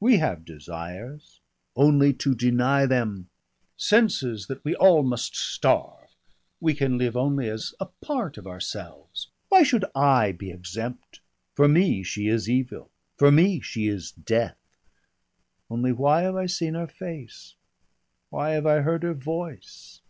[0.00, 1.40] We have desires,
[1.76, 3.28] only to deny them,
[3.76, 6.16] senses that we all must starve.
[6.60, 9.28] We can live only as a part of ourselves.
[9.50, 11.20] Why should I be exempt.
[11.54, 12.90] For me, she is evil.
[13.18, 14.58] For me she is death....
[15.70, 17.54] Only why have I seen her face?
[18.30, 20.00] Why have I heard her voice?..."